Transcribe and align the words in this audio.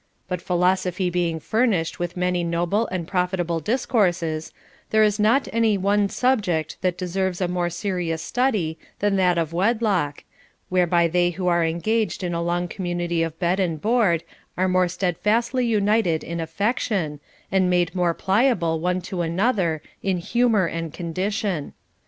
But 0.27 0.41
philosophy 0.41 1.11
being 1.11 1.39
furnished 1.39 1.99
with 1.99 2.17
many 2.17 2.43
noble 2.43 2.87
and 2.87 3.07
profitable 3.07 3.59
discourses, 3.59 4.51
there 4.89 5.03
is 5.03 5.19
not 5.19 5.47
any 5.53 5.77
one 5.77 6.09
subject 6.09 6.77
that 6.81 6.97
deserves 6.97 7.39
a 7.39 7.47
more 7.47 7.69
serious 7.69 8.19
study 8.19 8.79
than 8.97 9.15
that 9.17 9.37
of 9.37 9.53
wedlock, 9.53 10.23
whereby 10.69 11.07
they 11.07 11.29
who 11.29 11.47
are 11.47 11.63
engaged 11.63 12.23
in 12.23 12.33
a 12.33 12.41
long 12.41 12.67
community 12.67 13.21
of 13.21 13.37
bed 13.37 13.59
and 13.59 13.79
board 13.79 14.23
are 14.57 14.67
more 14.67 14.87
steadfastly 14.87 15.67
united 15.67 16.23
in 16.23 16.39
affection, 16.39 17.19
and 17.51 17.69
made 17.69 17.93
more 17.93 18.15
pliable 18.15 18.79
one 18.79 19.01
to 19.01 19.21
another 19.21 19.83
in 20.01 20.17
humor 20.17 20.65
and 20.65 20.95
condition. 20.95 21.73